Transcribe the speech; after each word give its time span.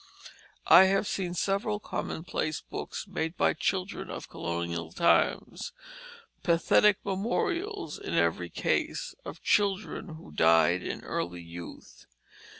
I 0.65 0.85
have 0.85 1.05
seen 1.05 1.35
several 1.35 1.79
commonplace 1.79 2.59
books, 2.59 3.05
made 3.07 3.37
by 3.37 3.53
children 3.53 4.09
of 4.09 4.29
colonial 4.29 4.91
times; 4.91 5.73
pathetic 6.41 6.97
memorials, 7.03 7.99
in 7.99 8.15
every 8.15 8.49
case, 8.49 9.13
of 9.23 9.43
children 9.43 10.15
who 10.15 10.31
died 10.31 10.81
in 10.81 11.03
early 11.03 11.43
youth. 11.43 12.07